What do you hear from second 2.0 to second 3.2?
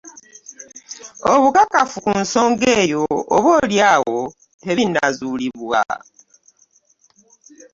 ku nsonga eyo